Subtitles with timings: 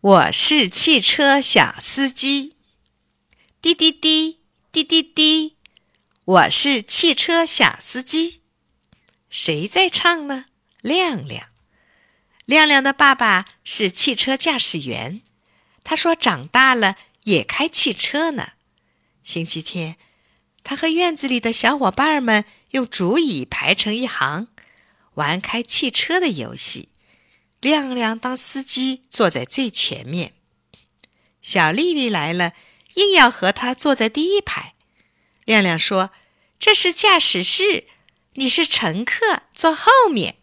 [0.00, 2.54] 我是汽车小司机，
[3.60, 4.38] 滴滴滴，
[4.70, 5.56] 滴滴滴。
[6.24, 8.42] 我是汽车小司机，
[9.28, 10.44] 谁在唱呢？
[10.82, 11.48] 亮亮。
[12.44, 15.20] 亮亮的爸爸是汽车驾驶员，
[15.82, 16.94] 他说长大了
[17.24, 18.52] 也开汽车呢。
[19.24, 19.96] 星期天，
[20.62, 24.46] 他和院子里的小伙伴们用竹椅排成一行，
[25.14, 26.90] 玩开汽车的游戏。
[27.60, 30.34] 亮亮当司机，坐在最前面。
[31.42, 32.52] 小丽丽来了，
[32.94, 34.74] 硬要和他坐在第一排。
[35.44, 36.10] 亮亮说
[36.58, 37.86] ：“这是驾驶室，
[38.34, 40.36] 你是乘客，坐后面。”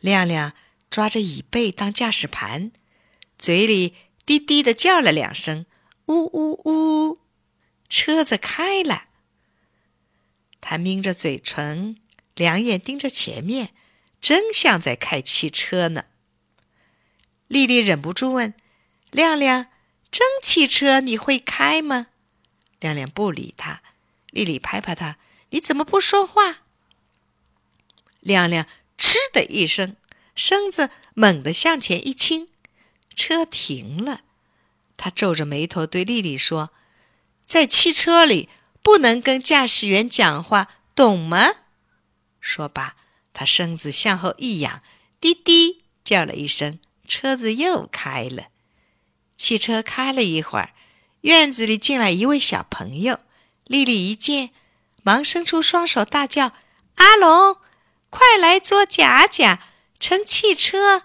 [0.00, 0.54] 亮亮
[0.88, 2.72] 抓着椅背当驾驶盘，
[3.38, 3.94] 嘴里
[4.24, 5.66] 低低的叫了两声
[6.06, 7.18] ：“呜呜呜！”
[7.88, 9.04] 车子开了。
[10.60, 11.96] 他抿着嘴唇，
[12.34, 13.74] 两眼盯着前面，
[14.20, 16.04] 真像在开汽车呢。
[17.48, 18.54] 丽丽忍不住问
[19.10, 19.66] ：“亮亮，
[20.10, 22.08] 真汽车你会开吗？”
[22.78, 23.82] 亮亮不理他，
[24.30, 25.18] 丽丽拍拍他
[25.50, 26.60] ：“你怎么不说话？”
[28.20, 29.96] 亮亮嗤的一声，
[30.36, 32.48] 身子猛地向前一倾，
[33.16, 34.20] 车停了。
[34.96, 36.70] 他皱着眉头对丽丽说
[37.44, 38.48] ：“在汽车里
[38.82, 41.48] 不能跟驾驶员讲话，懂吗？”
[42.40, 42.96] 说罢，
[43.32, 44.82] 他身子向后一仰，
[45.20, 48.48] 滴滴叫了一声，车子又开了。
[49.36, 50.74] 汽车开了一会儿。
[51.22, 53.20] 院子里进来一位小朋友，
[53.64, 54.50] 丽丽一见，
[55.02, 56.54] 忙伸出双手大叫
[56.96, 57.58] ：“阿龙，
[58.08, 61.04] 快来做甲甲，乘汽车！”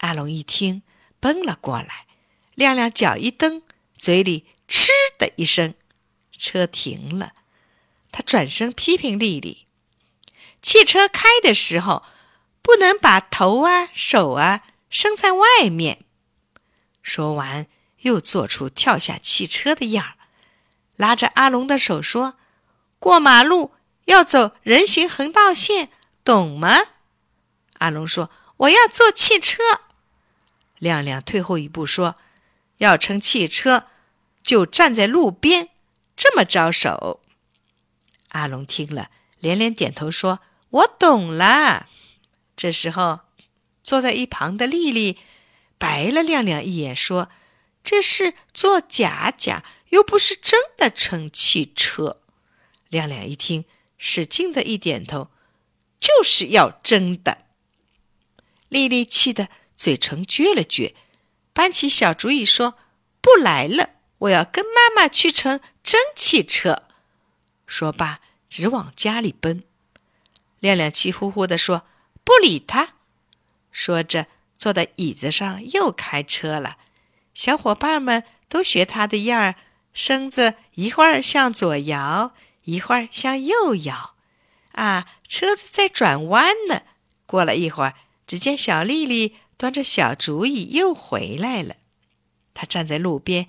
[0.00, 0.82] 阿龙一听，
[1.20, 2.06] 奔了过来。
[2.54, 3.62] 亮亮脚一蹬，
[3.98, 5.74] 嘴里“嗤”的一声，
[6.38, 7.34] 车停了。
[8.10, 9.65] 他转身批评丽丽
[10.66, 12.02] ：“汽车开的时候，
[12.60, 16.04] 不能把头啊、手啊伸在外面。”
[17.00, 17.68] 说完。
[18.00, 20.14] 又做出跳下汽车的样儿，
[20.94, 22.34] 拉着阿龙的手说
[23.00, 23.72] ：“过马路
[24.04, 25.90] 要走人行横道线，
[26.22, 26.78] 懂吗？”
[27.78, 29.60] 阿龙说：“我要坐汽车。”
[30.78, 32.14] 亮亮退后一步说
[32.78, 33.88] ：“要乘汽车，
[34.42, 35.70] 就站在路边，
[36.14, 37.20] 这么招手。”
[38.30, 39.10] 阿龙听了，
[39.40, 40.38] 连连点头说
[40.76, 41.86] ：“我懂了。”
[42.56, 43.20] 这时候，
[43.82, 45.18] 坐在一旁的丽丽
[45.76, 47.28] 白了亮亮一眼，说。
[47.88, 52.20] 这是做假假，又不是真的乘汽车。
[52.88, 53.64] 亮亮一听，
[53.96, 55.30] 使劲的一点头，
[56.00, 57.46] 就是要真的。
[58.68, 60.94] 丽丽气得嘴唇撅了撅，
[61.52, 62.76] 搬起小主意说
[63.22, 66.88] ：“不来了，我要跟妈妈去乘真汽车。”
[67.68, 69.62] 说罢，直往家里奔。
[70.60, 71.86] 亮亮气呼呼地说
[72.24, 72.94] ：“不理他。”
[73.70, 76.78] 说着，坐在椅子上又开车了。
[77.34, 79.56] 小伙伴们都学他的样儿，
[79.92, 82.34] 身子一会儿向左摇，
[82.64, 84.14] 一会儿向右摇。
[84.72, 86.82] 啊，车子在转弯呢。
[87.26, 87.94] 过了一会儿，
[88.26, 91.76] 只见小丽丽端着小竹椅又回来了。
[92.54, 93.48] 她站在路边，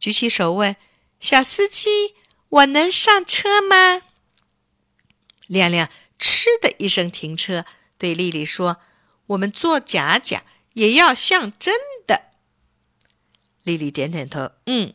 [0.00, 0.74] 举起手问
[1.20, 2.14] ：“小司机，
[2.48, 4.02] 我能上车吗？”
[5.46, 7.64] 亮亮嗤的一声停车，
[7.96, 8.78] 对丽丽说
[9.28, 12.32] ：“我们做假假也要像真的。”
[13.62, 14.94] 丽丽点点头，嗯，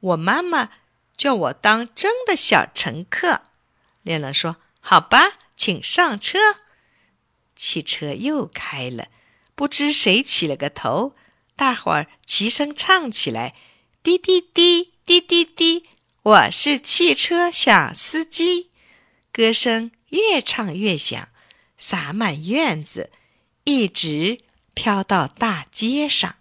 [0.00, 0.70] 我妈妈
[1.16, 3.42] 叫我当真的小乘客。
[4.02, 6.38] 亮亮说：“好吧，请上车。”
[7.56, 9.08] 汽车又开了，
[9.54, 11.14] 不知谁起了个头，
[11.56, 13.54] 大伙儿齐声唱起来
[14.02, 15.88] ：“滴滴滴，滴滴滴，
[16.22, 18.70] 我是汽车小司机。”
[19.32, 21.28] 歌声越唱越响，
[21.76, 23.10] 洒满院子，
[23.64, 24.40] 一直
[24.72, 26.36] 飘到大街上。